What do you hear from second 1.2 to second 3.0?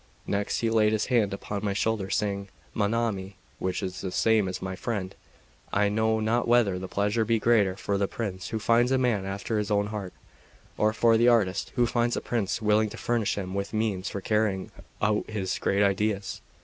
upon my shoulder, saying: '"Mon